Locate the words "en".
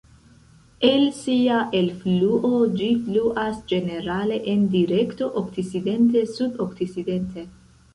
4.57-4.67